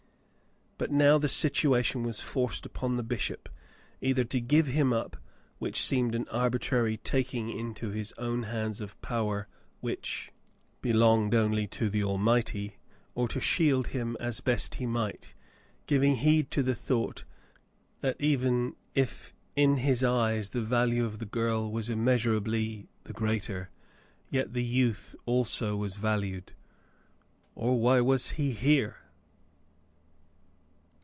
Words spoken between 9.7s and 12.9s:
which belonged only to the Almighty,